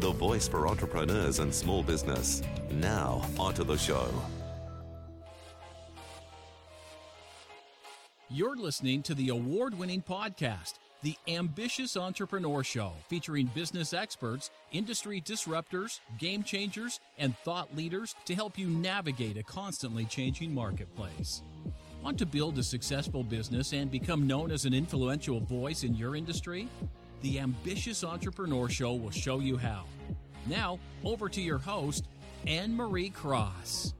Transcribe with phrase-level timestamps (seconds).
[0.00, 2.42] the voice for entrepreneurs and small business.
[2.70, 4.08] Now, onto the show.
[8.30, 15.20] You're listening to the award winning podcast, The Ambitious Entrepreneur Show, featuring business experts, industry
[15.20, 21.42] disruptors, game changers, and thought leaders to help you navigate a constantly changing marketplace.
[22.02, 26.14] Want to build a successful business and become known as an influential voice in your
[26.14, 26.68] industry?
[27.20, 29.86] The Ambitious Entrepreneur Show will show you how.
[30.46, 32.06] Now, over to your host,
[32.46, 33.94] Anne Marie Cross.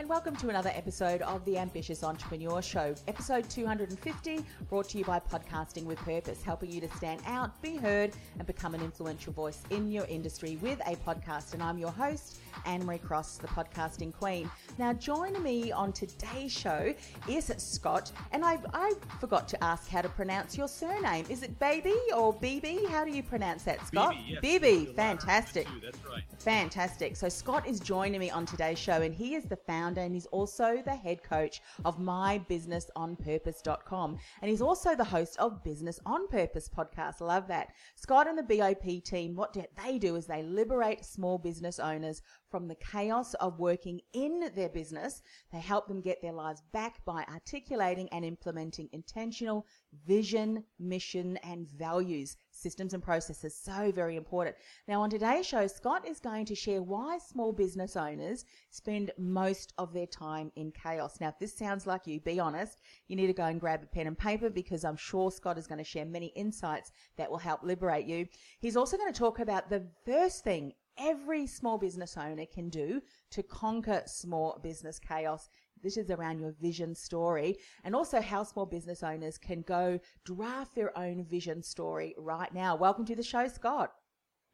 [0.00, 5.04] And welcome to another episode of the Ambitious Entrepreneur Show, episode 250, brought to you
[5.04, 9.32] by Podcasting with Purpose, helping you to stand out, be heard, and become an influential
[9.32, 11.54] voice in your industry with a podcast.
[11.54, 14.50] And I'm your host, Anne Marie Cross, the podcasting queen.
[14.80, 16.94] Now, joining me on today's show
[17.28, 21.26] is Scott, and I, I forgot to ask how to pronounce your surname.
[21.28, 22.88] Is it Baby or BB?
[22.88, 24.14] How do you pronounce that, Scott?
[24.42, 24.96] BB, yes.
[24.96, 25.66] Fantastic.
[25.84, 26.22] That's right.
[26.38, 27.14] Fantastic.
[27.14, 30.24] So Scott is joining me on today's show, and he is the founder and he's
[30.24, 34.18] also the head coach of mybusinessonpurpose.com.
[34.40, 37.20] And he's also the host of Business on Purpose podcast.
[37.20, 37.74] Love that.
[37.96, 42.22] Scott and the BOP team, what do- they do is they liberate small business owners
[42.50, 45.22] from the chaos of working in their business.
[45.52, 49.66] They help them get their lives back by articulating and implementing intentional
[50.06, 53.54] vision, mission, and values, systems and processes.
[53.54, 54.56] So very important.
[54.88, 59.72] Now, on today's show, Scott is going to share why small business owners spend most
[59.78, 61.18] of their time in chaos.
[61.20, 62.80] Now, if this sounds like you, be honest.
[63.08, 65.66] You need to go and grab a pen and paper because I'm sure Scott is
[65.66, 68.26] going to share many insights that will help liberate you.
[68.60, 73.00] He's also going to talk about the first thing every small business owner can do
[73.30, 75.48] to conquer small business chaos.
[75.82, 80.74] This is around your vision story and also how small business owners can go draft
[80.74, 82.76] their own vision story right now.
[82.76, 83.92] Welcome to the show, Scott.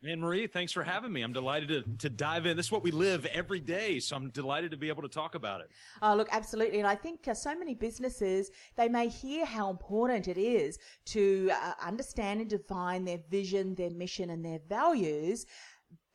[0.06, 1.22] Anne Marie, thanks for having me.
[1.22, 2.56] I'm delighted to, to dive in.
[2.56, 5.34] This is what we live every day, so I'm delighted to be able to talk
[5.34, 5.70] about it.
[6.02, 6.78] Oh, look, absolutely.
[6.78, 11.50] And I think uh, so many businesses, they may hear how important it is to
[11.50, 15.46] uh, understand and define their vision, their mission, and their values.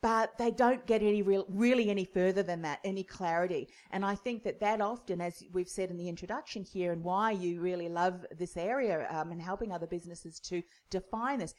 [0.02, 3.68] But they don't get any real, really any further than that, any clarity.
[3.92, 7.30] And I think that that often, as we've said in the introduction here, and why
[7.30, 11.54] you really love this area um, and helping other businesses to define this,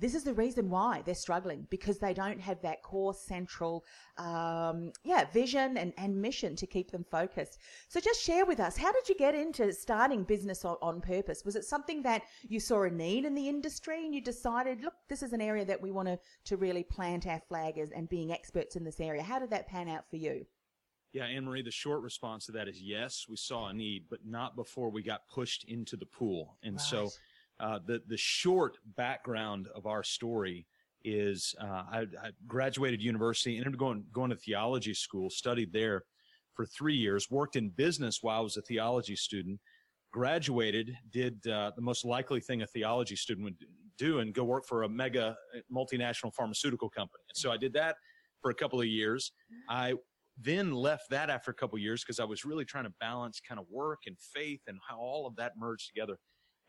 [0.00, 3.84] this is the reason why they're struggling because they don't have that core central
[4.16, 8.76] um, yeah vision and, and mission to keep them focused so just share with us
[8.76, 12.60] how did you get into starting business on, on purpose was it something that you
[12.60, 15.80] saw a need in the industry and you decided look this is an area that
[15.80, 19.22] we want to, to really plant our flag as, and being experts in this area
[19.22, 20.46] how did that pan out for you
[21.12, 24.20] Yeah, Anne Marie, the short response to that is yes, we saw a need, but
[24.24, 26.58] not before we got pushed into the pool.
[26.62, 27.12] And so Right.
[27.60, 30.66] Uh, the the short background of our story
[31.04, 36.04] is uh, I, I graduated university, ended up going going to theology school, studied there
[36.54, 39.60] for three years, worked in business while I was a theology student,
[40.12, 43.56] graduated, did uh, the most likely thing a theology student would
[43.96, 47.22] do, and go work for a mega uh, multinational pharmaceutical company.
[47.28, 47.96] And so I did that
[48.42, 49.32] for a couple of years.
[49.68, 49.94] I
[50.40, 53.40] then left that after a couple of years because I was really trying to balance
[53.40, 56.18] kind of work and faith and how all of that merged together.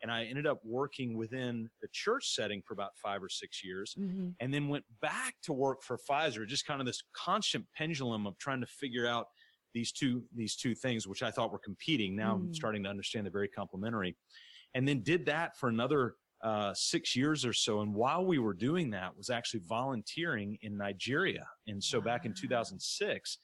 [0.02, 3.94] And I ended up working within the church setting for about five or six years
[3.98, 4.28] mm-hmm.
[4.40, 8.38] and then went back to work for Pfizer, just kind of this constant pendulum of
[8.38, 9.26] trying to figure out
[9.74, 12.16] these two, these two things, which I thought were competing.
[12.16, 12.54] Now I'm Mm.
[12.54, 14.16] starting to understand they're very complementary
[14.74, 17.82] and then did that for another uh, six years or so.
[17.82, 21.46] And while we were doing that was actually volunteering in Nigeria.
[21.66, 23.38] And so back in 2006,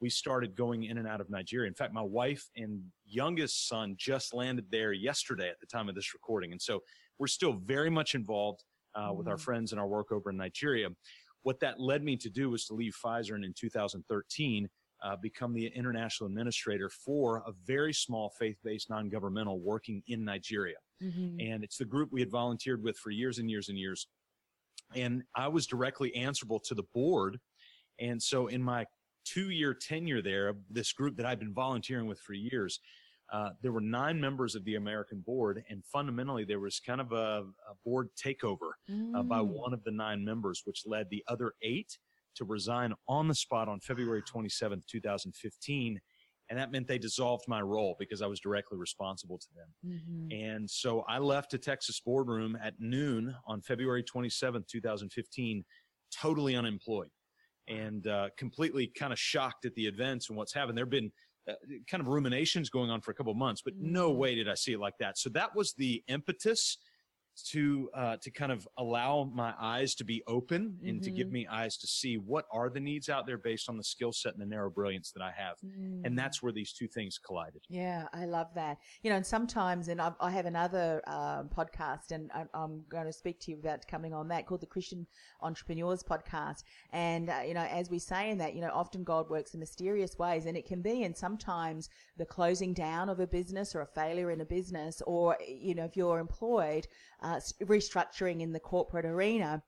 [0.00, 1.68] we started going in and out of Nigeria.
[1.68, 5.94] In fact, my wife and youngest son just landed there yesterday at the time of
[5.94, 6.52] this recording.
[6.52, 6.82] And so
[7.18, 8.62] we're still very much involved
[8.94, 9.40] uh, with our Mhm.
[9.40, 10.88] friends and our work over in Nigeria.
[11.42, 14.68] What that led me to do was to leave Pfizer and in 2013
[15.02, 21.38] uh, become the international administrator for a very small faith-based non-governmental working in Nigeria Mm-hmm.
[21.40, 24.08] and it's the group we had volunteered with for years and years and years.
[24.94, 27.38] And I was directly answerable to the board.
[27.98, 28.86] And so in my
[29.26, 32.80] two year tenure there, of this group that I've been volunteering with for years,
[33.32, 37.10] uh, there were nine members of the American board, and fundamentally there was kind of
[37.12, 38.70] a, a board takeover
[39.16, 39.48] uh, by Mm.
[39.48, 41.98] one of the nine members, which led the other eight
[42.36, 46.00] to resign on the spot on February 27th, 2015.
[46.48, 49.74] And that meant they dissolved my role because I was directly responsible to them.
[49.84, 50.32] Mhm.
[50.56, 55.64] And so I left a Texas boardroom at noon on February 27th, 2015,
[56.12, 57.10] totally unemployed
[57.68, 60.76] and uh, completely kind of shocked at the events and what's happened.
[60.76, 61.12] There have been
[61.48, 61.54] uh,
[61.88, 64.16] kind of ruminations going on for a couple of months, but no Mm.
[64.16, 65.18] way did I see it like that.
[65.18, 66.78] So that was the impetus
[67.44, 71.32] to uh, to kind of allow my eyes to be open and to give Mhm.
[71.32, 74.32] me eyes to see what are the needs out there based on the skill set
[74.32, 75.56] and the narrow brilliance that I have.
[75.64, 76.04] Mm.
[76.06, 77.62] And that's where these two things collided.
[77.68, 78.78] Yeah, I love that.
[79.02, 83.06] You know, and sometimes, and I, I have another um, podcast, and I, I'm going
[83.06, 85.06] to speak to you about coming on that called the Christian
[85.42, 86.64] Entrepreneurs Podcast.
[86.92, 89.60] And uh, you know, as we say in that, you know, often God works in
[89.60, 93.82] mysterious ways, and it can be, and sometimes the closing down of a business or
[93.82, 96.86] a failure in a business, or you know, if you're employed,
[97.26, 99.62] uh, restructuring in the corporate arena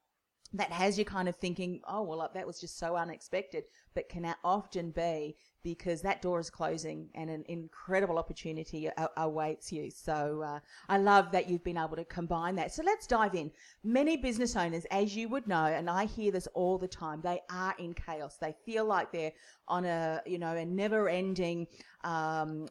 [0.55, 3.65] that has you kind of thinking, oh, well, that was just so unexpected,
[3.95, 9.91] but can often be because that door is closing and an incredible opportunity awaits you.
[9.91, 12.73] So uh, I love that you've been able to combine that.
[12.73, 13.51] So let's dive in.
[13.85, 17.41] Many business owners, as you would know, and I hear this all the time, they
[17.51, 18.39] are in chaos.
[18.41, 19.33] They feel like they're
[19.67, 21.67] on a, you know, a never ending,
[22.05, 22.69] um,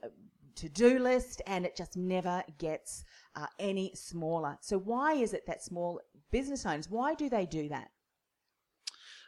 [0.57, 3.05] to-do list and it just never gets
[3.35, 4.57] uh, any smaller.
[4.61, 6.01] So why is it that small
[6.31, 7.89] business owners, why do they do that?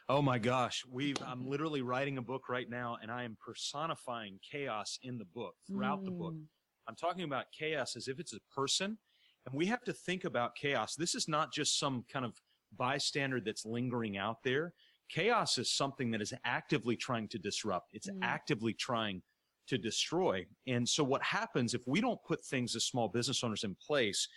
[0.08, 4.40] Oh my gosh, we've I'm literally writing a book right now and I am personifying
[4.42, 6.34] chaos in the book throughout the book.
[6.34, 6.46] Mm.
[6.88, 8.98] I'm talking about chaos as if it's a person
[9.46, 10.96] and we have to think about chaos.
[10.96, 12.34] This is not just some kind of
[12.76, 14.74] bystander that's lingering out there.
[15.08, 17.90] Chaos is something that is actively trying to disrupt.
[17.92, 18.18] It's Mm.
[18.22, 19.22] actively trying
[19.70, 20.44] to destroy.
[20.66, 24.28] And so what happens if we don't put things as small business owners in place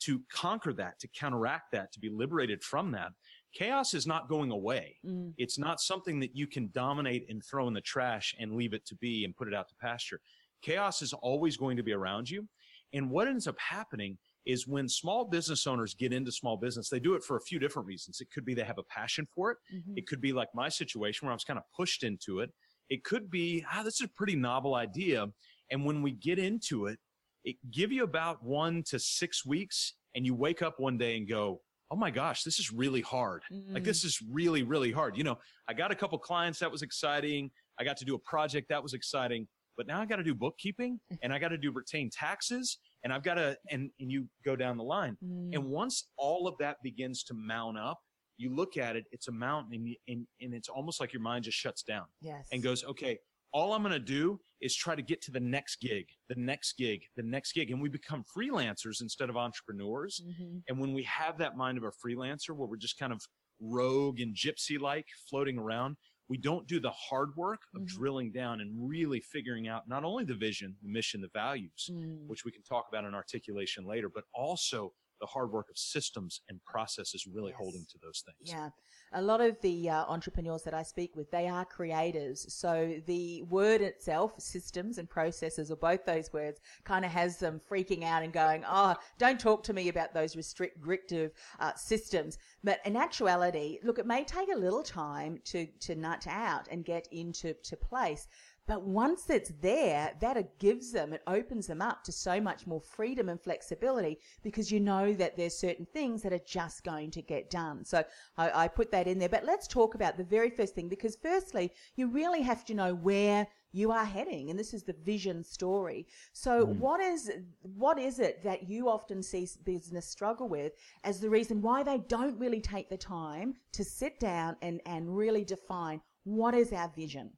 [0.00, 3.12] to conquer that, to counteract that, to be liberated from that,
[3.54, 4.96] chaos is not going away.
[5.06, 5.32] Mm.
[5.38, 8.84] It's not something that you can dominate and throw in the trash and leave it
[8.86, 10.20] to be and put it out to pasture.
[10.60, 12.46] Chaos is always going to be around you.
[12.92, 17.00] And what ends up happening is when small business owners get into small business, they
[17.00, 18.20] do it for a few different reasons.
[18.20, 19.58] It could be they have a passion for it.
[19.72, 19.96] Mhm.
[19.96, 22.52] It could be like my situation where I was kind of pushed into it.
[22.92, 25.26] It could be, ah, this is a pretty novel idea.
[25.70, 26.98] And when we get into it,
[27.42, 31.26] it give you about one to six weeks and you wake up one day and
[31.26, 33.42] go, Oh my gosh, this is really hard.
[33.50, 33.86] Like Mm.
[33.86, 35.16] this is really, really hard.
[35.16, 37.50] You know, I got a couple clients that was exciting.
[37.78, 39.46] I got to do a project that was exciting,
[39.76, 43.12] but now I got to do bookkeeping and I got to do retain taxes and
[43.12, 45.16] I've got to, and, and you go down the line.
[45.24, 45.54] Mm.
[45.54, 48.00] And once all of that begins to mount up,
[48.42, 51.22] you look at it, it's a mountain and, you, and, and it's almost like your
[51.22, 52.48] mind just shuts down yes.
[52.52, 53.18] and goes, okay,
[53.52, 56.78] all I'm going to do is try to get to the next gig, the next
[56.78, 57.70] gig, the next gig.
[57.70, 60.22] And we become freelancers instead of entrepreneurs.
[60.26, 60.62] Mhm.
[60.68, 63.20] And when we have that mind of a freelancer where we're just kind of
[63.60, 65.96] rogue and gypsy like floating around,
[66.28, 67.86] we don't do the hard work of Mhm.
[67.88, 72.26] drilling down and really figuring out not only the vision, the mission, the values, Mm.
[72.26, 76.40] which we can talk about in articulation later, but also the hard work of systems
[76.48, 77.58] and processes really Yes.
[77.58, 78.50] holding to those things.
[78.50, 78.70] Yeah.
[79.12, 82.52] A lot of the uh, entrepreneurs that I speak with, they are creators.
[82.52, 87.60] So the word itself, systems and processes, or both those words, kind of has them
[87.70, 91.30] freaking out and going, oh, don't talk to me about those restrictive
[91.60, 92.38] uh, systems.
[92.64, 96.84] But in actuality, look, it may take a little time to, to nut out and
[96.84, 98.26] get into to place.
[98.66, 102.66] But once it's there, that it gives them, it opens them up to so much
[102.66, 107.10] more freedom and flexibility because you know that there's certain things that are just going
[107.10, 107.84] to get done.
[107.84, 108.04] So
[108.38, 109.28] I, I put that in there.
[109.28, 112.94] But let's talk about the very first thing because firstly, you really have to know
[112.94, 116.78] where you are heading and this is the vision story so hmm.
[116.78, 117.30] what is
[117.62, 120.72] what is it that you often see business struggle with
[121.04, 125.16] as the reason why they don't really take the time to sit down and and
[125.16, 127.30] really define what is our vision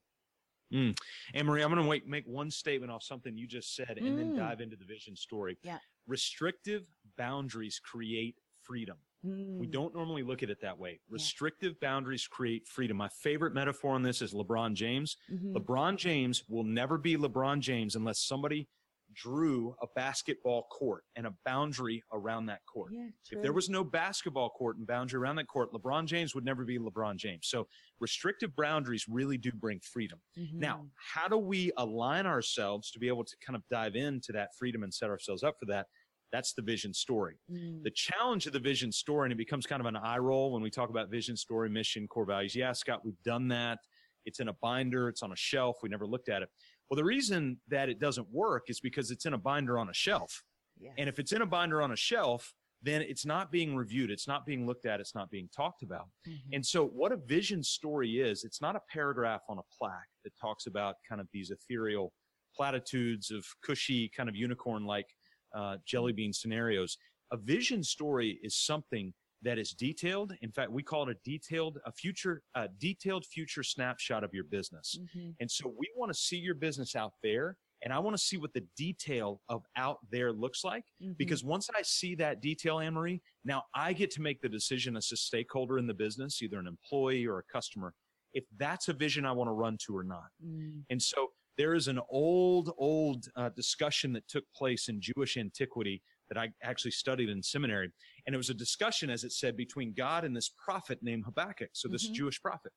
[0.75, 0.99] Mm.
[1.35, 4.19] Anne Marie, I'm going to wait, make one statement off something you just said and
[4.19, 4.37] then Mm.
[4.37, 5.57] dive into the vision story.
[5.63, 5.79] Yeah.
[6.07, 6.85] Restrictive
[7.17, 8.99] boundaries create freedom.
[9.23, 9.31] We
[9.67, 9.71] Mm.
[9.71, 11.01] don't normally look at it that way.
[11.09, 12.97] Restrictive boundaries create freedom.
[12.97, 15.17] My favorite metaphor on this is LeBron James.
[15.31, 15.53] Mhm.
[15.55, 18.69] LeBron James will never be LeBron James unless somebody
[19.15, 22.93] drew a basketball court and a boundary around that court.
[22.93, 26.45] yeah If there was no basketball court and boundary around that court, LeBron James would
[26.45, 27.47] never be LeBron James.
[27.49, 27.67] So
[28.01, 30.21] restrictive boundaries really do bring freedom.
[30.37, 30.91] Now, Mhm.
[30.97, 34.83] how do we align ourselves to be able to kind of dive into that freedom
[34.83, 35.87] and set ourselves up for that?
[36.33, 37.37] That's the vision story.
[37.49, 37.85] Mm.
[37.85, 40.63] The challenge of the vision story, and it becomes kind of an eye roll when
[40.63, 42.57] we talk about vision story, mission, core values.
[42.57, 43.79] Yeah, Scott, we've done that.
[44.25, 45.77] It's in a binder, it's on a shelf.
[45.83, 46.49] We never looked at it.
[46.89, 49.95] Well, the reason that it doesn't work is because it's in a binder on a
[49.95, 50.43] shelf.
[50.79, 50.93] Yes.
[50.99, 54.29] And if it's in a binder on a shelf, then it's not being reviewed, it's
[54.29, 56.11] not being looked at, it's not being talked about.
[56.29, 56.41] Mhm.
[56.53, 60.33] And so, what a vision story is, it's not a paragraph on a plaque that
[60.39, 62.13] talks about kind of these ethereal
[62.55, 65.07] platitudes of cushy, kind of unicorn like
[65.55, 66.99] uh, jelly bean scenarios.
[67.33, 69.15] A vision story is something
[69.45, 70.35] that is detailed.
[70.43, 74.45] In fact, we call it a detailed, a future, a detailed future snapshot of your
[74.45, 74.99] business.
[75.15, 75.37] Mhm.
[75.41, 77.57] And so we want to see your business out there.
[77.83, 80.87] And I want to see what the detail of out there looks like.
[81.03, 81.19] Mhm.
[81.19, 84.97] Because once I see that detail, Anne Marie, now I get to make the decision
[84.97, 87.95] as a stakeholder in the business, either an employee or a customer,
[88.33, 90.31] if that's a vision I want to run to or not.
[90.43, 90.87] Mm.
[90.89, 96.03] And so there is an old, old uh, discussion that took place in Jewish antiquity
[96.35, 97.91] that I actually studied in seminary.
[98.27, 101.71] And it was a discussion, as it said, between God and this prophet named Habakkuk.
[101.73, 102.15] So this Mhm.
[102.15, 102.73] Jewish prophet.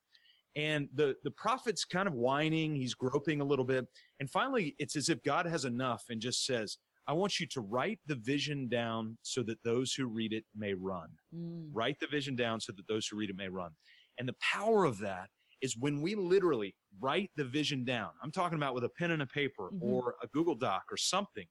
[0.56, 2.76] And the, the prophet's kind of whining.
[2.76, 3.86] He's groping a little bit.
[4.20, 7.62] And finally, it's as if God has enough and just says, I want you to
[7.62, 11.10] write the vision down so that those who read it may run.
[11.34, 11.70] Mm.
[11.72, 13.72] Write the vision down so that those who read it may run.
[14.18, 15.30] And the power of that
[15.62, 18.10] is when we literally write the vision down.
[18.22, 19.82] I'm talking about with a pen and a paper Mhm.
[19.82, 21.48] or a Google Doc or something.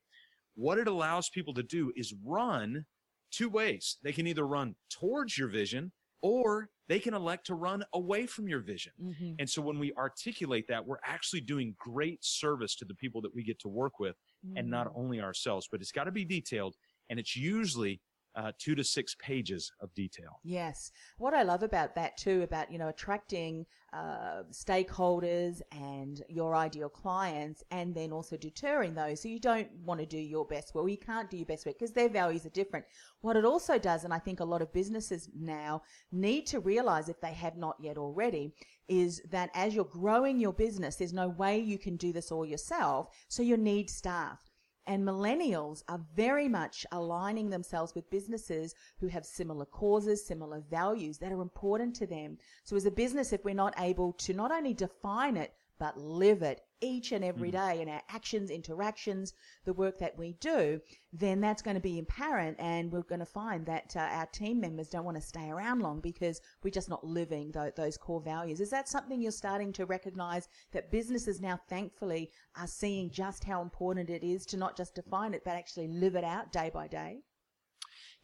[0.57, 2.87] What it allows people to do is run
[3.31, 3.99] two ways.
[4.03, 8.49] They can either run towards your vision or they can elect to run away from
[8.49, 8.93] your vision.
[9.01, 9.37] Mhm.
[9.39, 13.35] And so when we articulate that, we're actually doing great service to the people that
[13.35, 14.17] we get to work with
[14.57, 14.97] and not Mm.
[14.97, 16.77] only ourselves, but it's got to be detailed.
[17.11, 18.01] And it's usually
[18.37, 20.41] uh, two to six pages of detail.
[20.45, 20.93] Yes.
[21.19, 26.89] What I love about that too, about, you know, attracting uh, stakeholders and your ideal
[26.91, 29.23] clients and then also deterring those.
[29.23, 30.91] So you don't want to do your best work.
[30.91, 32.85] You can't do your best work because their values are different.
[33.23, 37.09] What it also does, and I think a lot of businesses now need to realize
[37.09, 38.53] if they have not yet already,
[38.89, 42.45] is that as you're growing your business, there's no way you can do this all
[42.45, 43.09] yourself.
[43.29, 44.46] So you need staff.
[44.87, 51.19] And millennials are very much aligning themselves with businesses who have similar causes, similar values
[51.19, 52.39] that are important to them.
[52.65, 56.43] So as a business, if we're not able to not only define it, but live
[56.43, 59.33] it each and every day in our actions, interactions,
[59.65, 60.81] the work that we do,
[61.13, 62.57] then that's going to be apparent.
[62.59, 65.81] And we're going to find that uh, our team members don't want to stay around
[65.81, 68.61] long because we're just not living tho- those core values.
[68.61, 73.63] Is that something you're starting to recognize that businesses now, thankfully, are seeing just how
[73.63, 76.89] important it is to not just define it, but actually live it out day by
[76.89, 77.21] day?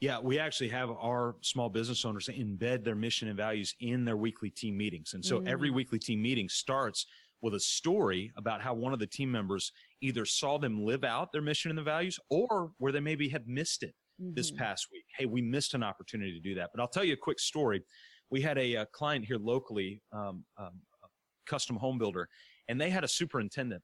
[0.00, 4.16] Yeah, we actually have our small business owners embed their mission and values in their
[4.16, 5.14] weekly team meetings.
[5.14, 7.06] And so every weekly team meeting starts
[7.42, 11.32] with a story about how one of the team members either saw them live out
[11.32, 14.56] their mission and the values or where they maybe have missed it this Mhm.
[14.58, 15.04] past week.
[15.18, 16.70] Hey, we missed an opportunity to do that.
[16.72, 17.84] But I'll tell you a quick story.
[18.30, 21.08] We had a, uh client here locally, um, um, a
[21.46, 22.28] custom home builder,
[22.68, 23.82] and they had a superintendent.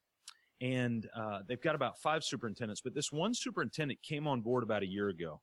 [0.61, 4.83] And uh, they've got about five superintendents, but this one superintendent came on board about
[4.83, 5.41] a year ago.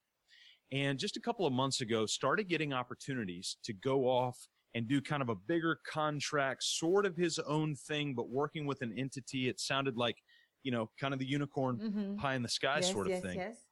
[0.72, 5.02] And just a couple of months ago, started getting opportunities to go off and do
[5.02, 9.48] kind of a bigger contract, sort of his own thing, but working with an entity.
[9.48, 10.18] It sounded like,
[10.64, 12.16] you know, kind of the unicorn Mm-hmm.
[12.18, 13.38] pie in the sky yes, sort of yes, thing.
[13.40, 13.64] Yes.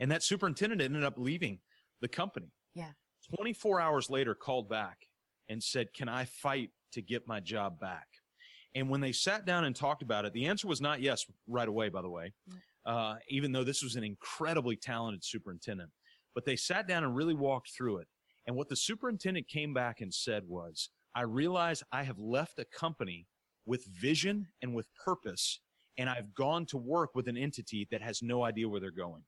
[0.00, 1.60] And that superintendent ended up leaving
[2.00, 2.52] the company.
[2.74, 2.92] Yeah.
[3.38, 4.98] 24 hours later, called back
[5.48, 8.06] and said, Can I fight to get my job back?
[8.74, 11.68] And when they sat down and talked about it, the answer was not yes right
[11.68, 12.32] away, by the way,
[12.86, 15.90] uh, even though this was an incredibly talented superintendent.
[16.34, 18.08] But they sat down and really walked through it.
[18.46, 22.64] And what the superintendent came back and said was, I realize I have left a
[22.64, 23.26] company
[23.64, 25.60] with vision and with purpose,
[25.98, 29.22] and I've gone to work with an entity that has no idea where they're going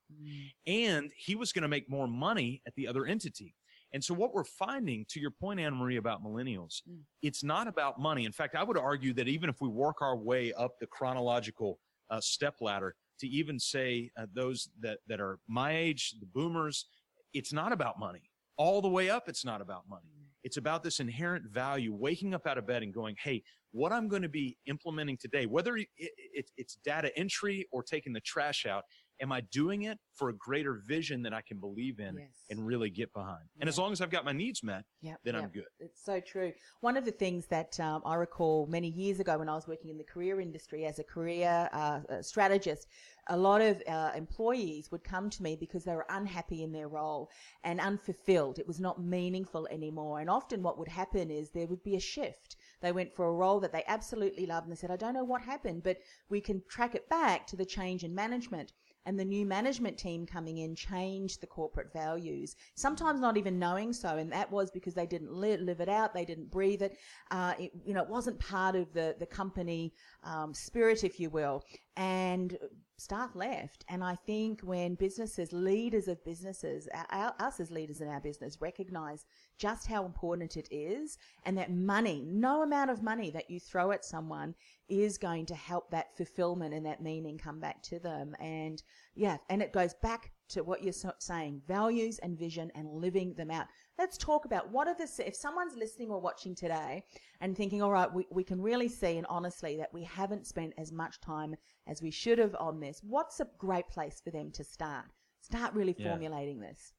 [0.66, 3.54] and he was going to make more money at the other entity.
[3.94, 7.00] And so what we're finding, to your point, Anne Marie, about millennials, Mm.
[7.22, 8.26] it's not about money.
[8.26, 11.80] In fact, I would argue that even if we work our way up the chronological
[12.10, 16.84] uh, step ladder to even say uh, those that, that are my age, the boomers,
[17.32, 18.27] it's not about money.
[18.58, 20.12] All the way up, it's not about money.
[20.44, 24.08] It's about this inherent value, waking up out of bed and going, hey, what I'm
[24.08, 28.66] going to be implementing today, whether it, it, it's data entry or taking the trash
[28.66, 28.84] out,
[29.20, 32.28] am I doing it for a greater vision that I can believe in Yes.
[32.50, 33.48] and really get behind?
[33.60, 35.64] And as long as I've got my needs met, Yep, then I'm good.
[35.78, 36.52] It's so true.
[36.80, 39.90] One of the things that um, I recall many years ago when I was working
[39.90, 42.86] in the career industry as a career uh, strategist,
[43.28, 46.88] a lot of uh, employees would come to me because they were unhappy in their
[46.88, 47.30] role
[47.62, 48.58] and unfulfilled.
[48.58, 50.20] It was not meaningful anymore.
[50.20, 52.56] And often what would happen is there would be a shift.
[52.80, 55.24] They went for a role that they absolutely loved and they said, I don't know
[55.24, 55.98] what happened, but
[56.30, 58.72] we can track it back to the change in management.
[59.08, 63.90] And the new management team coming in changed the corporate values, sometimes not even knowing
[63.90, 64.18] so.
[64.18, 66.98] And that was because they didn't live, it out, they didn't breathe it.
[67.30, 71.30] Uh, it you know, it wasn't part of the, the company um, spirit, if you
[71.30, 71.64] will.
[71.96, 72.58] And
[72.98, 73.84] staff left.
[73.88, 78.60] And I think when businesses, leaders of businesses, our, us as leaders in our business
[78.60, 79.24] recognize
[79.56, 83.92] just how important it is and that money, no amount of money that you throw
[83.92, 84.54] at someone
[84.88, 88.34] is going to help that fulfillment and that meaning come back to them.
[88.40, 88.82] And
[89.14, 93.50] yeah, and it goes back to what you're saying, values and vision and living them
[93.50, 93.66] out.
[93.98, 97.04] Let's talk about what are the, if someone's listening or watching today
[97.40, 100.72] and thinking, all right, we, we can really see and honestly that we haven't spent
[100.78, 101.54] as much time
[101.86, 105.04] as we should have on this, what's a great place for them to start?
[105.40, 106.08] Start really yeah.
[106.08, 106.92] formulating this.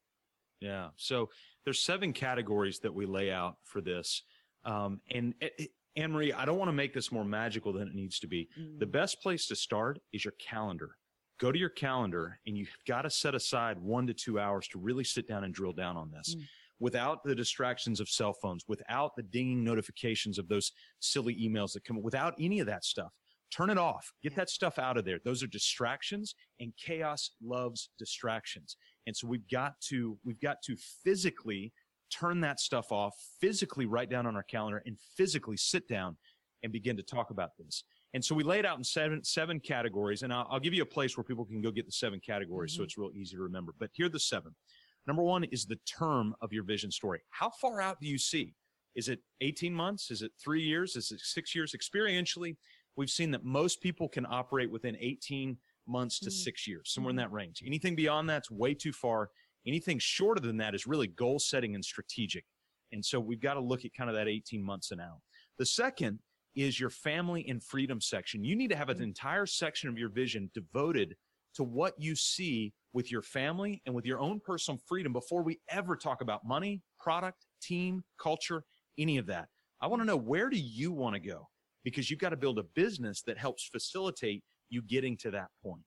[0.59, 0.89] Yeah.
[0.97, 1.29] So
[1.63, 4.23] there's seven categories that we lay out for this.
[4.65, 7.87] Um, and it, it, Anne Marie, I don't want to make this more magical than
[7.87, 8.49] it needs to be.
[8.59, 8.79] Mm.
[8.79, 10.91] The best place to start is your calendar.
[11.39, 14.79] Go to your calendar and you've got to set aside one to two hours to
[14.79, 16.35] really sit down and drill down on this.
[16.35, 16.43] Mm.
[16.81, 21.83] Without the distractions of cell phones, without the dinging notifications of those silly emails that
[21.83, 23.13] come, without any of that stuff,
[23.51, 24.11] turn it off.
[24.23, 25.19] Get that stuff out of there.
[25.23, 28.77] Those are distractions and chaos loves distractions.
[29.07, 31.73] And so we've got to, we've got to physically
[32.09, 36.17] turn that stuff off, physically write down on our calendar and physically sit down
[36.63, 37.83] and begin to talk about this.
[38.13, 40.87] And so we laid out in seven, seven categories and I'll, I'll give you a
[40.87, 42.73] place where people can go get the seven categories.
[42.73, 42.79] Mm-hmm.
[42.79, 44.55] So it's real easy to remember, but here are the seven.
[45.07, 47.21] Number one is the term of your vision story.
[47.29, 48.53] How far out do you see?
[48.95, 50.11] Is it 18 months?
[50.11, 50.95] Is it three years?
[50.95, 51.73] Is it six years?
[51.73, 52.57] Experientially,
[52.95, 56.35] we've seen that most people can operate within 18 months to mm-hmm.
[56.35, 57.23] six years, somewhere in mm-hmm.
[57.23, 57.63] that range.
[57.65, 59.29] Anything beyond that's way too far.
[59.65, 62.45] Anything shorter than that is really goal setting and strategic.
[62.91, 65.19] And so we've got to look at kind of that 18 months and out.
[65.57, 66.19] The second
[66.55, 68.43] is your family and freedom section.
[68.43, 69.05] You need to have an mm-hmm.
[69.05, 71.15] entire section of your vision devoted
[71.55, 75.59] to what you see with your family and with your own personal freedom before we
[75.69, 78.63] ever talk about money, product, team, culture,
[78.97, 79.47] any of that.
[79.81, 81.47] I want to know where do you want to go?
[81.83, 85.81] Because you've got to build a business that helps facilitate you getting to that point.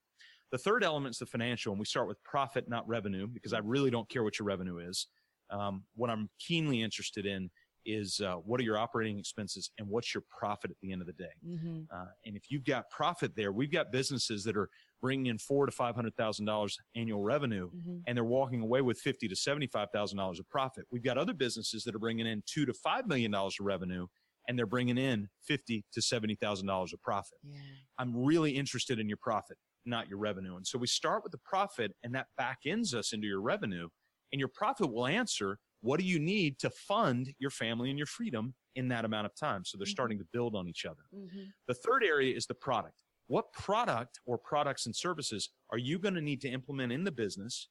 [0.50, 3.58] The third element is the financial, and we start with profit, not revenue, because I
[3.58, 5.06] really don't care what your revenue is.
[5.50, 7.50] Um, what I'm keenly interested in
[7.84, 11.06] is uh, what are your operating expenses and what's your profit at the end of
[11.06, 11.34] the day.
[11.46, 11.82] Mm-hmm.
[11.94, 14.68] Uh, and if you've got profit there, we've got businesses that are
[15.00, 17.98] bringing in four to five hundred thousand dollars annual revenue, mm-hmm.
[18.06, 20.84] and they're walking away with fifty to seventy five thousand dollars of profit.
[20.90, 24.06] We've got other businesses that are bringing in two to five million dollars of revenue,
[24.48, 27.38] and they're bringing in fifty to seventy thousand dollars of profit.
[27.42, 27.58] Yeah.
[27.98, 30.56] I'm really interested in your profit, not your revenue.
[30.56, 33.88] And so we start with the profit, and that back ends us into your revenue,
[34.32, 38.06] and your profit will answer what do you need to fund your family and your
[38.06, 39.64] freedom in that amount of time.
[39.64, 39.90] So they're mm-hmm.
[39.90, 41.02] starting to build on each other.
[41.14, 41.44] Mm-hmm.
[41.68, 43.02] The third area is the product.
[43.26, 47.12] What product or products and services are you going to need to implement in the
[47.12, 47.68] business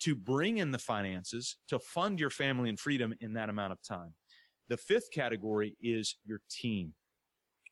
[0.00, 3.82] to bring in the finances to fund your family and freedom in that amount of
[3.82, 4.14] time?
[4.68, 6.94] The fifth category is your team.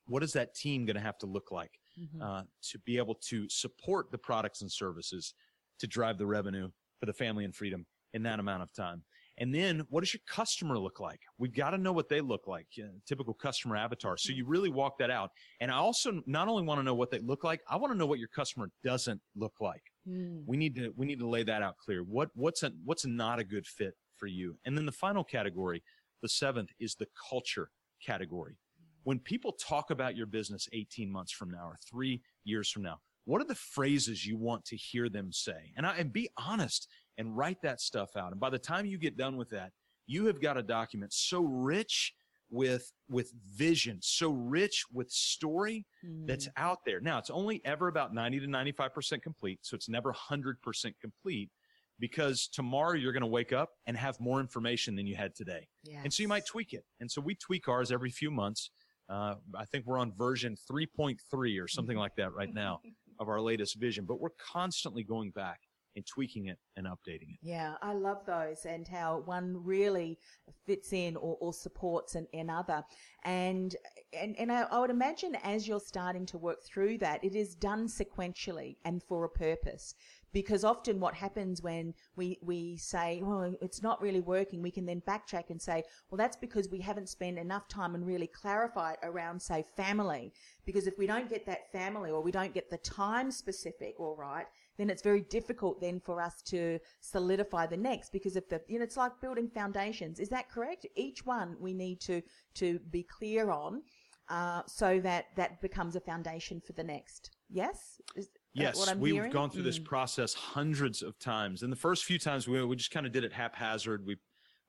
[0.06, 2.22] What is that team going to have to look like mm-hmm.
[2.22, 5.34] uh, to be able to support the products and services
[5.80, 9.02] to drive the revenue for the family and freedom in that amount of time?
[9.38, 11.20] And then what does your customer look like?
[11.38, 14.16] We've got to know what they look like, uh, typical customer avatar.
[14.16, 15.30] So you really walk that out.
[15.60, 17.98] And I also not only want to know what they look like, I want to
[17.98, 19.82] know what your customer doesn't look like.
[20.08, 20.42] Mm.
[20.46, 22.02] We need to, we need to lay that out clear.
[22.02, 24.58] What, what's a, what's not a good fit for you?
[24.66, 25.82] And then the final category
[26.22, 27.70] the seventh is the culture
[28.04, 28.56] category.
[29.04, 32.98] When people talk about your business 18 months from now or three years from now,
[33.24, 35.72] what are the phrases you want to hear them say?
[35.76, 38.32] And, I, and be honest and write that stuff out.
[38.32, 39.72] And by the time you get done with that,
[40.06, 42.14] you have got a document so rich
[42.50, 46.26] with with vision, so rich with story mm.
[46.26, 47.00] that's out there.
[47.00, 50.54] Now, it's only ever about 90 to 95% complete, so it's never 100%
[51.00, 51.50] complete
[51.98, 55.66] because tomorrow you're going to wake up and have more information than you had today.
[55.84, 56.00] Yes.
[56.04, 56.84] And so you might tweak it.
[57.00, 58.70] And so we tweak ours every few months.
[59.10, 62.80] Uh, I think we're on version 3.3 or something like that right now
[63.20, 65.60] of our latest vision, but we're constantly going back
[65.98, 67.38] and tweaking it and updating it.
[67.42, 70.18] Yeah, I love those and how one really
[70.64, 72.84] fits in or, or supports an, another.
[73.24, 73.74] And
[74.12, 77.54] and, and I, I would imagine as you're starting to work through that, it is
[77.54, 79.94] done sequentially and for a purpose
[80.32, 84.86] because often what happens when we, we say, well, it's not really working, we can
[84.86, 88.92] then backtrack and say, well, that's because we haven't spent enough time and really clarify
[88.92, 90.32] it around, say, family.
[90.66, 94.16] Because if we don't get that family or we don't get the time specific, all
[94.16, 94.46] right,
[94.78, 98.78] then it's very difficult then for us to solidify the next because if the, you
[98.78, 100.20] know, it's like building foundations.
[100.20, 100.86] Is that correct?
[100.96, 102.22] Each one we need to,
[102.54, 103.82] to be clear on,
[104.28, 107.30] uh, so that that becomes a foundation for the next.
[107.50, 108.00] Yes?
[108.14, 109.32] Is, Yes, we've hearing?
[109.32, 109.84] gone through this Mm.
[109.84, 111.62] process hundreds of times.
[111.62, 114.04] And the first few times we, we just kind of did it haphazard.
[114.06, 114.16] We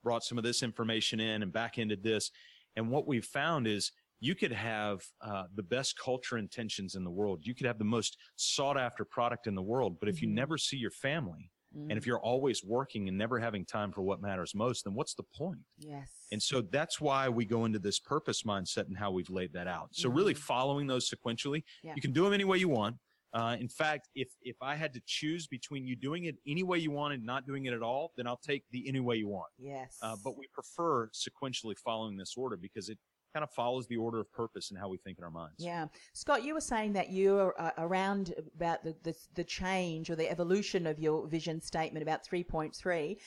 [0.03, 2.31] brought some of this information in and back ended this.
[2.75, 7.11] And what we've found is you could have uh, the best culture intentions in the
[7.11, 7.45] world.
[7.45, 9.99] You could have the most sought after product in the world.
[9.99, 10.33] But if you Mhm.
[10.33, 11.89] never see your family Mm.
[11.91, 15.13] and if you're always working and never having time for what matters most, then what's
[15.13, 15.59] the point?
[15.77, 16.27] yes.
[16.31, 19.67] And so that's why we go into this purpose mindset and how we've laid that
[19.67, 19.95] out.
[19.95, 20.39] So really Mhm.
[20.43, 21.93] following those sequentially, Yeah.
[21.95, 22.97] you can do them any way you want.
[23.33, 26.79] Uh, in fact, if if I had to choose between you doing it any way
[26.79, 29.27] you want and not doing it at all, then I'll take the any way you
[29.27, 29.51] want.
[29.59, 29.99] yes.
[30.01, 32.97] Uh, but we prefer sequentially following this order because it
[33.33, 35.55] kind of follows the order of purpose and how we think in our minds.
[35.59, 40.15] Yeah, Scott, you were saying that you're uh, around about the, the the change or
[40.15, 43.11] the evolution of your vision statement about 3.3.
[43.11, 43.17] H-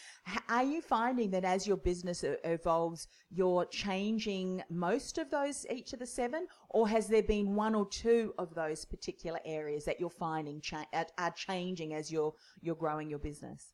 [0.49, 6.01] Are you finding that as your business evolves, you're changing most of those each of
[6.01, 10.11] the seven, or has there been one or two of those particular areas that you're
[10.11, 13.69] finding cha- are, are changing as you're you're growing your business?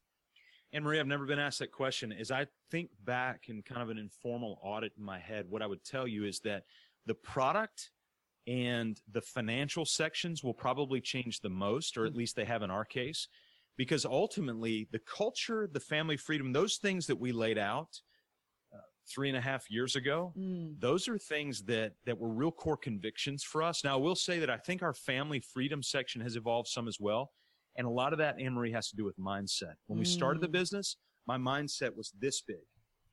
[0.73, 2.13] Anne Marie, I've never been asked that question.
[2.13, 5.67] As I think back in kind of an informal audit in my head, what I
[5.67, 6.65] would tell you is that
[7.07, 7.91] the product
[8.47, 12.71] and the financial sections will probably change the most, or at least they have in
[12.71, 13.29] our case,
[13.77, 17.89] because ultimately the culture, the family freedom, those things that we laid out
[18.75, 18.79] uh,
[19.09, 20.79] three and a half years ago, Mm.
[20.81, 23.85] those are things that that were real core convictions for us.
[23.85, 26.99] Now, I will say that I think our family freedom section has evolved some as
[27.01, 27.33] well,
[27.79, 29.75] and a lot of that, Anne Marie, has to do with mindset.
[29.87, 30.53] When we started the Mm.
[30.53, 32.67] business, my mindset was this big,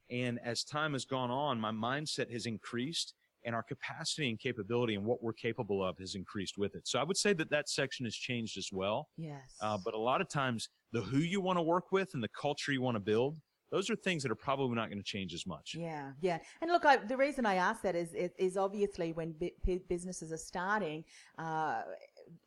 [0.10, 3.14] and as time has gone on, my mindset has increased,
[3.46, 6.88] and our capacity and capability and what we're capable of has increased with it.
[6.88, 9.08] So I would say that that section has changed as well.
[9.18, 9.56] Yes.
[9.62, 12.30] Uh, but a lot of times, the who you want to work with and the
[12.30, 15.34] culture you want to build, those are things that are probably not going to change
[15.36, 15.76] as much.
[15.78, 16.40] Yeah, yeah.
[16.62, 20.32] And look, I, the reason I ask that is is, is obviously when bu- businesses
[20.32, 21.04] are starting
[21.38, 21.84] uh,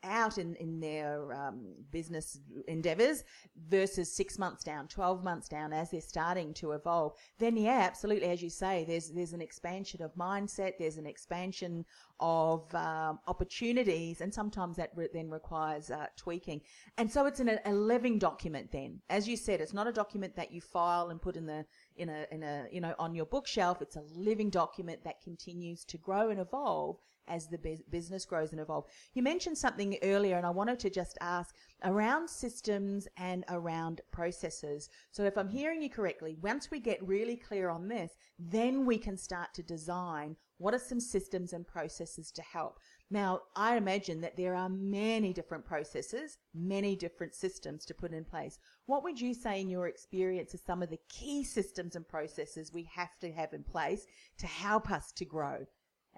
[0.03, 3.25] out in in their um, business endeavors
[3.69, 7.15] versus six months down, twelve months down, as they're starting to evolve.
[7.39, 10.73] Then, yeah, absolutely, as you say, there's there's an expansion of mindset.
[10.79, 11.85] There's an expansion
[12.21, 16.61] of um, opportunities, and sometimes that re- then requires uh, tweaking.
[16.97, 18.71] And so it's an, a living document.
[18.73, 21.65] Then, as you said, it's not a document that you file and put in the
[21.97, 23.83] in a in a you know on your bookshelf.
[23.83, 28.53] It's a living document that continues to grow and evolve as the bus- business grows
[28.53, 28.89] and evolves.
[29.15, 34.89] You mentioned something earlier, and I wanted to just ask around systems and around processes.
[35.11, 38.99] So, if I'm hearing you correctly, once we get really clear on this, then we
[38.99, 42.79] can start to design what are some systems and processes to help.
[43.11, 48.25] Now, I imagine that there are many different processes, many different systems to put in
[48.25, 48.59] place.
[48.87, 52.73] What would you say, in your experience, are some of the key systems and processes
[52.73, 54.05] we have to have in place
[54.39, 55.65] to help us to grow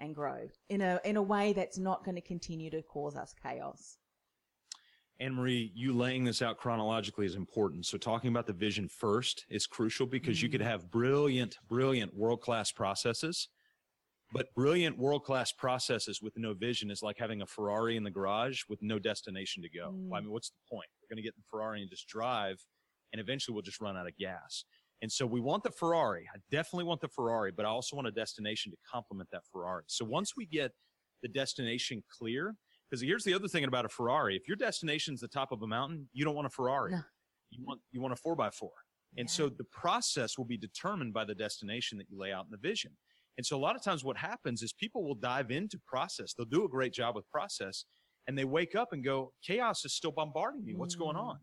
[0.01, 3.33] and grow in a in a way that's not going to continue to cause us
[3.41, 3.97] chaos?
[5.21, 7.85] Anne Marie, you laying this out chronologically is important.
[7.85, 10.69] So talking about the vision first is crucial because you could mm-hmm.
[10.71, 13.47] have brilliant, brilliant world class processes,
[14.33, 18.09] but brilliant world class processes with no vision is like having a Ferrari in the
[18.09, 19.93] garage with no destination to go.
[19.93, 20.23] Well, I mm.
[20.23, 20.87] mean, what's the point?
[21.01, 22.59] We're going to get in the Ferrari and just drive,
[23.13, 24.65] and eventually we'll just run out of gas.
[25.01, 26.27] And so we want the Ferrari.
[26.33, 29.83] I definitely want the Ferrari, but I also want a destination to complement that Ferrari.
[29.87, 30.71] So once we get
[31.23, 32.55] the destination clear,
[32.89, 35.67] because here's the other thing about a Ferrari: if your destination's the top of a
[35.67, 36.91] mountain, you don't want a Ferrari.
[36.91, 37.01] No.
[37.49, 38.71] You want you want a four by four.
[39.17, 42.51] And so the process will be determined by the destination that you lay out in
[42.51, 42.91] the vision.
[43.37, 46.33] And so a lot of times what happens is people will dive into process.
[46.33, 47.85] They'll do a great job with process
[48.27, 50.75] and they wake up and go, chaos is still bombarding me.
[50.75, 51.23] What's going mm.
[51.23, 51.39] on?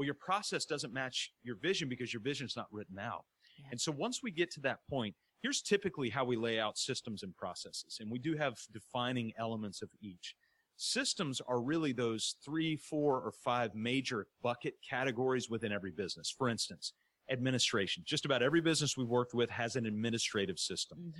[0.00, 3.26] Well, your process doesn't match your vision because your vision's not written out.
[3.70, 7.22] And so once we get to that point, here's typically how we lay out systems
[7.22, 7.98] and processes.
[8.00, 10.36] And we do have defining elements of each.
[10.78, 16.34] Systems are really those three, four, or five major bucket categories within every business.
[16.34, 16.94] For instance,
[17.30, 18.02] administration.
[18.06, 21.12] Just about every business we've worked with has an administrative system.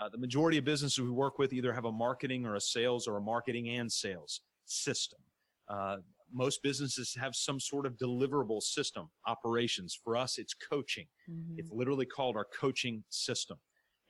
[0.00, 3.08] Uh, the majority of businesses we work with either have a marketing or a sales
[3.08, 5.18] or a marketing and sales system.
[5.68, 5.96] Uh,
[6.32, 9.98] most businesses have some sort of deliverable system, operations.
[10.02, 11.06] For us, it's coaching.
[11.30, 11.58] Mm-hmm.
[11.58, 13.58] It's literally called our coaching system.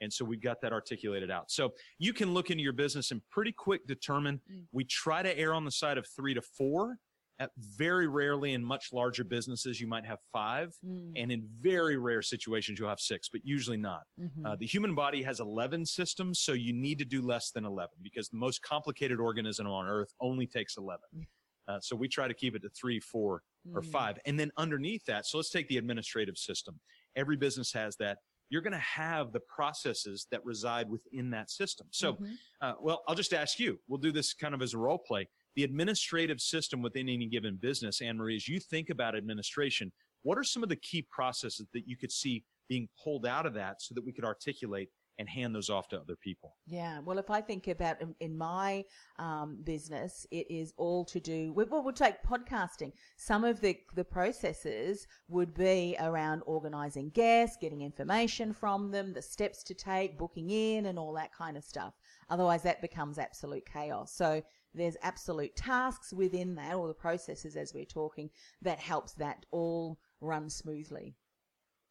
[0.01, 1.51] And so we've got that articulated out.
[1.51, 4.41] So you can look into your business and pretty quick determine.
[4.51, 4.65] Mm.
[4.73, 6.97] We try to err on the side of three to four.
[7.39, 10.75] At very rarely in much larger businesses, you might have five.
[10.87, 11.13] Mm.
[11.17, 14.03] And in very rare situations, you'll have six, but usually not.
[14.21, 14.45] Mm-hmm.
[14.45, 17.89] Uh, the human body has 11 systems, so you need to do less than 11
[18.03, 21.01] because the most complicated organism on earth only takes 11.
[21.17, 21.25] Mm.
[21.71, 23.43] Uh, so we try to keep it to three, four,
[23.75, 24.19] or five.
[24.27, 26.81] And then underneath that, so let's take the administrative system.
[27.15, 28.19] Every business has that.
[28.49, 31.87] You're going to have the processes that reside within that system.
[31.91, 32.19] So,
[32.63, 33.79] uh, well, I'll just ask you.
[33.87, 35.29] We'll do this kind of as a role play.
[35.57, 40.39] the administrative system within any given business, Anne Marie, as you think about administration, what
[40.39, 43.83] are some of the key processes that you could see being pulled out of that
[43.83, 44.89] so that we could articulate
[45.21, 46.57] and hand those off to other people.
[46.67, 48.85] Yeah, well, if I think about in, in my
[49.19, 52.93] um, business, it is all to do with, well, we'll take podcasting.
[53.19, 59.21] Some of the, the processes would be around organizing guests, getting information from them, the
[59.21, 61.93] steps to take, booking in, and all that kind of stuff.
[62.31, 64.13] Otherwise, that becomes absolute chaos.
[64.13, 68.31] So, there's absolute tasks within that, or the processes as we're talking,
[68.63, 71.17] that helps that all run smoothly.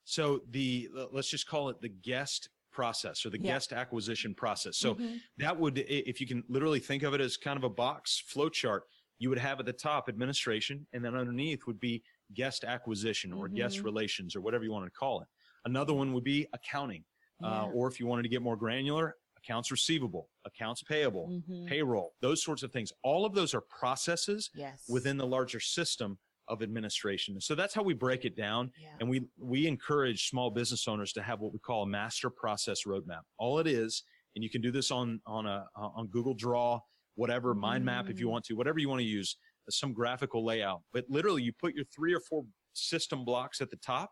[0.05, 3.53] So the let's just call it the guest process or the yeah.
[3.53, 4.77] guest acquisition process.
[4.77, 5.17] So mm-hmm.
[5.37, 8.49] that would, if you can literally think of it as kind of a box flow
[8.49, 8.83] chart,
[9.17, 12.03] you would have at the top administration and then underneath would be
[12.33, 13.57] guest acquisition or mm-hmm.
[13.57, 15.27] guest relations or whatever you want to call it.
[15.65, 17.03] Another one would be accounting.
[17.43, 17.61] Uh, yeah.
[17.61, 21.65] Uh, or if you wanted to get more granular, accounts receivable, accounts payable, mm-hmm.
[21.65, 22.91] payroll, those sorts of things.
[23.03, 24.83] All of those are processes yes.
[24.89, 26.17] within the larger system
[26.49, 27.39] of administration.
[27.39, 28.71] So that's how we break it down.
[28.81, 28.89] Yeah.
[28.99, 32.83] And we, we encourage small business owners to have what we call a master process
[32.85, 33.21] roadmap.
[33.37, 34.03] All it is,
[34.35, 36.79] and you can do this on, on a, on Google Draw,
[37.15, 38.31] whatever, mind map if you mm.
[38.31, 39.37] want to, whatever you want to use,
[39.69, 40.81] some graphical layout.
[40.93, 44.11] But literally you put your three or four system blocks at the top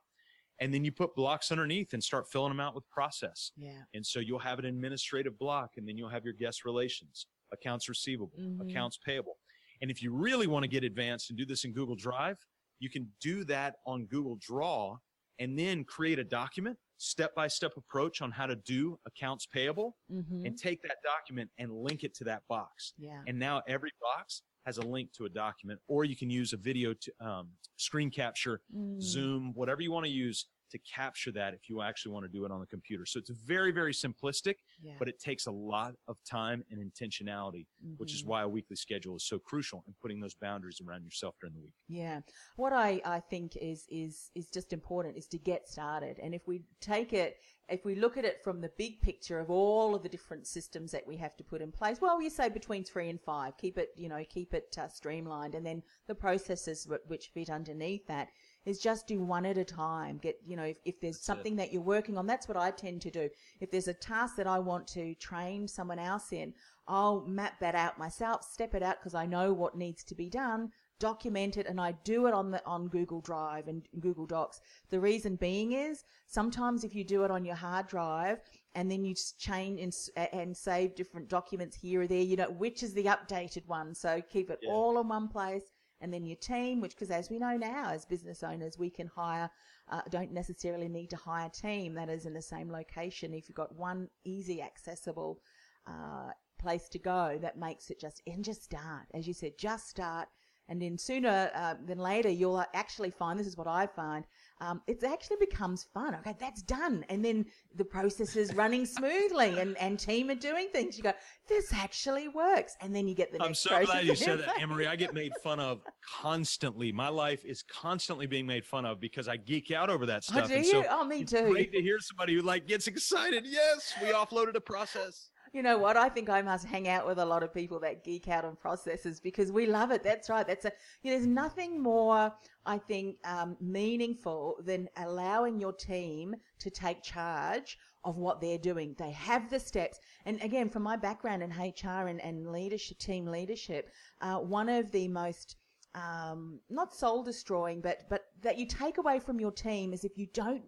[0.60, 3.52] and then you put blocks underneath and start filling them out with process.
[3.58, 3.82] Yeah.
[3.94, 7.88] And so you'll have an administrative block and then you'll have your guest relations, accounts
[7.88, 8.68] receivable, mm-hmm.
[8.68, 9.38] accounts payable.
[9.82, 12.38] And if you really want to get advanced and do this in Google Drive,
[12.80, 14.98] you can do that on Google Draw
[15.40, 19.96] and then create a document, step by step approach on how to do accounts payable
[20.12, 20.46] mm-hmm.
[20.46, 22.94] and take that document and link it to that box.
[22.98, 23.22] Yeah.
[23.28, 26.58] And now every box has a link to a document, or you can use a
[26.58, 29.02] video to, um, screen capture, mm.
[29.02, 32.46] Zoom, whatever you want to use to capture that if you actually want to do
[32.46, 33.06] it on the computer.
[33.06, 34.94] So it's very, very simplistic, yeah.
[35.00, 37.94] but it takes a lot of time and intentionality, mm-hmm.
[37.98, 38.32] which is mm-hmm.
[38.32, 41.62] why a weekly schedule is so crucial in putting those boundaries around yourself during the
[41.62, 41.74] week.
[41.88, 42.22] Yeah.
[42.56, 46.20] What I, I think is, is, is just important is to get started.
[46.22, 47.38] And if we take it,
[47.70, 50.92] if we look at it from the big picture of all of the different systems
[50.92, 53.78] that we have to put in place, well, you say between three and five, keep
[53.78, 58.30] it, you know, keep it uh, streamlined and then the processes which fit underneath that
[58.68, 60.18] is just do one at a time.
[60.18, 61.58] Get, you know, if, if there's that's something it.
[61.58, 63.30] that you're working on, that's what I tend to do.
[63.62, 66.54] If there's a task that I want to train someone else in,
[66.86, 70.30] I'll map that out myself, step it out because I know what needs to be
[70.30, 74.60] done, document it, and I do it on the, on Google Drive and Google Docs.
[74.90, 78.40] The reason being is sometimes if you do it on your hard drive
[78.76, 82.84] and then you change and, and save different documents here or there, you know, which
[82.84, 83.96] is the updated one.
[83.96, 84.72] So keep it yeah.
[84.72, 85.64] all in one place
[86.02, 89.08] and then your team, which, because as we know now, as business owners, we can
[89.08, 89.50] hire,
[89.90, 93.34] uh, don't necessarily need to hire a team that is in the same location.
[93.34, 95.40] If you've got one easy, accessible
[95.88, 99.08] uh, place to go, that makes it just, and just start.
[99.14, 100.28] As you said, just start.
[100.70, 104.26] And then sooner uh, than later, you'll actually find this is what I find
[104.60, 106.16] um, it actually becomes fun.
[106.16, 107.06] Okay, that's done.
[107.10, 110.98] And then the process is running smoothly and, and team are doing things.
[110.98, 111.14] You go,
[111.48, 112.76] this actually works.
[112.82, 114.88] And then you get the I'm so glad you said that, Anne Marie.
[114.88, 115.82] I get made fun of
[116.22, 116.92] constantly.
[116.92, 120.46] My life is constantly being made fun of because I geek out over that stuff.
[120.46, 120.64] Oh, do you?
[120.64, 121.52] So oh, me too.
[121.52, 123.46] great to hear somebody who like gets excited.
[123.46, 125.98] Yes, we offloaded a process you know what?
[125.98, 128.56] I think I must hang out with a lot of people that geek out on
[128.56, 130.04] processes because we love it.
[130.04, 130.46] That's right.
[130.46, 132.34] That's a, you know, there's nothing more,
[132.66, 138.96] I think, um, meaningful than allowing your team to take charge of what they're doing.
[138.98, 140.00] They have the steps.
[140.26, 143.90] And again, from my background in HR and, and leadership, team leadership,
[144.22, 145.56] uh, one of the most
[145.96, 150.18] um, not soul destroying, but but that you take away from your team is if
[150.18, 150.62] you don't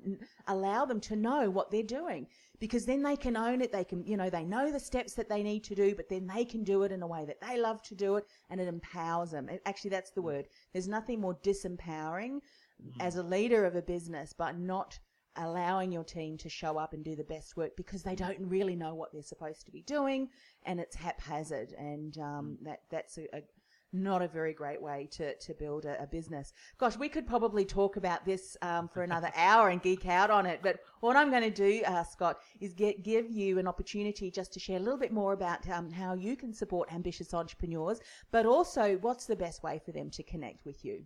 [0.48, 2.28] allow them to know what they're doing,
[2.60, 3.72] because then they can own it.
[3.72, 6.28] They can, you know, they know the steps that they need to do, but then
[6.28, 8.67] they can do it in a way that they love to do it, and it
[8.67, 9.50] empowers them.
[9.50, 10.48] It, actually, that's the word.
[10.74, 13.02] There's nothing more disempowering mm-hmm.
[13.02, 15.00] as a leader of a business, but not
[15.36, 18.76] allowing your team to show up and do the best work because they don't really
[18.76, 20.28] know what they're supposed to be doing
[20.65, 22.65] and it's haphazard and um, mm.
[22.65, 23.41] that that's a, a,
[23.91, 26.54] not a very great way to, to build a, a business.
[26.78, 30.45] Gosh, we could probably talk about this um, for another hour and geek out on
[30.45, 30.60] it.
[30.62, 34.54] But what I'm going to do, uh, Scott, is get, give you an opportunity just
[34.54, 37.99] to share a little bit more about um, how you can support ambitious entrepreneurs,
[38.32, 41.04] but also what's the best way for them to connect with you.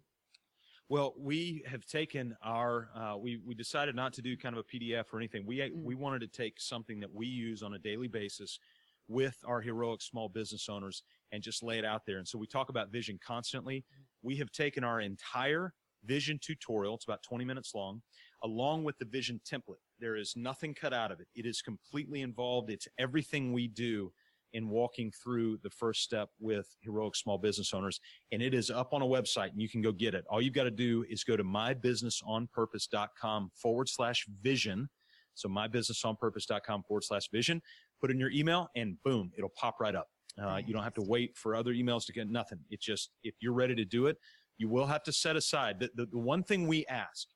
[0.90, 4.78] Well, we have taken our, uh, we, we decided not to do kind of a
[4.78, 5.46] PDF or anything.
[5.46, 5.72] We, mm.
[5.82, 8.60] we wanted to take something that we use on a daily basis
[9.08, 12.18] with our heroic small business owners and just lay it out there.
[12.18, 13.84] And so we talk about vision constantly.
[14.22, 15.74] We have taken our entire
[16.06, 18.02] vision tutorial, it's about 20 minutes long,
[18.44, 19.80] along with the vision template.
[20.00, 21.28] There is nothing cut out of it.
[21.36, 22.70] It is completely involved.
[22.70, 24.12] It's everything we do
[24.54, 28.00] in walking through the first step with heroic small business owners.
[28.32, 30.24] And it is up on a website and you can go get it.
[30.30, 34.88] All you've got to do is go to mybusinessonpurpose.com forward slash vision.
[35.34, 37.64] So mybusinessonpurpose.com forward slash vision.
[38.04, 40.10] Put in your email and boom, it'll pop right up.
[40.38, 42.60] Uh, you don't have to wait for other emails to get nothing.
[42.70, 44.18] It's just, if you're ready to do it,
[44.58, 47.30] you will have to set aside the, the, the one thing we ask,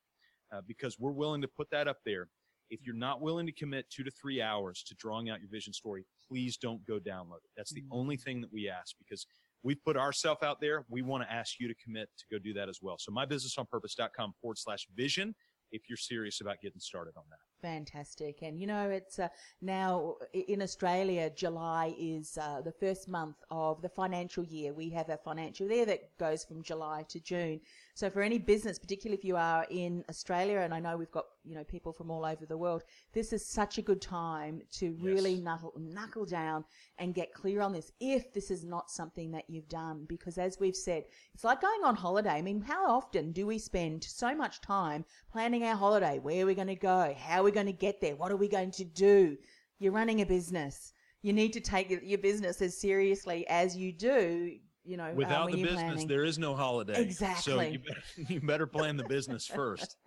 [0.54, 2.28] uh, because we're willing to put that up there.
[2.70, 5.72] If you're not willing to commit two to three hours to drawing out your vision
[5.72, 7.52] story, please don't go download it.
[7.56, 7.88] That's the Mm.
[7.92, 9.26] only thing that we ask because
[9.64, 10.84] we've put ourselves out there.
[10.90, 12.98] We want to ask you to commit to go do that as well.
[13.00, 15.34] So mybusinessonpurpose.com forward slash vision
[15.72, 17.40] if you're serious about getting started on that.
[17.68, 18.44] Fantastic.
[18.44, 19.28] And you know, it's uh,
[19.62, 24.74] now in Australia, July is uh, the first month of the financial year.
[24.74, 27.60] We have a financial year that goes from July to June.
[27.94, 31.26] So for any business, particularly if you are in Australia, and I know we've got,
[31.44, 34.96] you know, people from all over the world, this is such a good time to
[35.02, 35.44] really Yes.
[35.44, 36.64] knuckle, knuckle down
[37.00, 40.06] and get clear on this if this is not something that you've done.
[40.08, 41.04] Because as we've said,
[41.34, 42.38] it's like going on holiday.
[42.38, 45.04] I mean, how often do we spend so much time
[45.34, 46.20] planning our holiday?
[46.20, 47.16] Where are we going to go?
[47.18, 48.16] How are we going to get there?
[48.16, 49.38] What are we going to do?
[49.80, 50.94] You're running a business.
[51.24, 55.52] You need to take your- business as seriously as you do, you know, um, Without
[55.52, 56.08] the business, planning.
[56.08, 56.94] there is no holiday.
[56.96, 57.72] So Exactly.
[57.74, 59.98] you better, you better plan the business first.